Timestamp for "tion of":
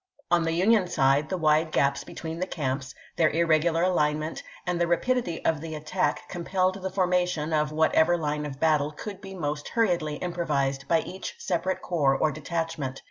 7.27-7.71